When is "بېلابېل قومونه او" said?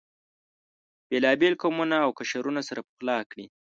1.09-2.09